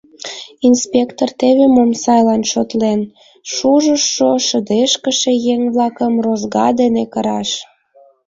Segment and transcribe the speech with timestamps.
[0.67, 3.01] Инспектор теве мом сайлан шотлен:
[3.53, 7.49] шужышо, шыдешкыше еҥ-влакым розга дене кыраш!..